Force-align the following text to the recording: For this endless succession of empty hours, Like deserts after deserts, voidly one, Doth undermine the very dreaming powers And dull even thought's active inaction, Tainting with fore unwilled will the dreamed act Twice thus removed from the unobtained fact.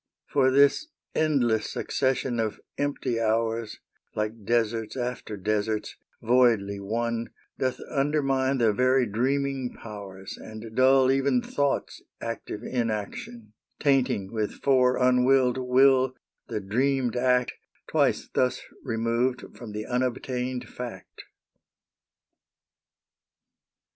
For 0.25 0.49
this 0.49 0.87
endless 1.13 1.69
succession 1.69 2.39
of 2.39 2.59
empty 2.75 3.19
hours, 3.19 3.77
Like 4.15 4.45
deserts 4.45 4.97
after 4.97 5.37
deserts, 5.37 5.95
voidly 6.23 6.79
one, 6.79 7.29
Doth 7.59 7.79
undermine 7.87 8.57
the 8.57 8.73
very 8.73 9.05
dreaming 9.05 9.75
powers 9.75 10.37
And 10.39 10.75
dull 10.75 11.11
even 11.11 11.39
thought's 11.43 12.01
active 12.19 12.63
inaction, 12.63 13.53
Tainting 13.79 14.31
with 14.33 14.63
fore 14.63 14.97
unwilled 14.97 15.59
will 15.59 16.15
the 16.47 16.59
dreamed 16.59 17.15
act 17.15 17.53
Twice 17.85 18.27
thus 18.27 18.63
removed 18.83 19.55
from 19.55 19.71
the 19.71 19.85
unobtained 19.85 20.67
fact. 20.67 21.25